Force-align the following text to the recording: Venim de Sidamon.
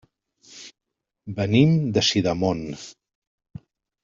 Venim 1.41 1.75
de 1.99 2.05
Sidamon. 2.09 2.65